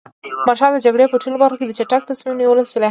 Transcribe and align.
مارشال 0.47 0.71
د 0.75 0.79
جګړې 0.85 1.05
په 1.11 1.17
ټولو 1.21 1.37
برخو 1.41 1.59
کې 1.59 1.65
د 1.67 1.71
چټک 1.79 2.01
تصمیم 2.11 2.35
نیولو 2.39 2.61
صلاحیت 2.71 2.75
لري. 2.75 2.79